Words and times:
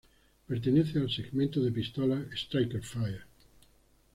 Pertenece 0.47 0.97
al 0.97 1.11
segmento 1.11 1.61
de 1.61 1.71
pistolas 1.71 2.23
“striker 2.33 2.81
fired“. 2.81 3.21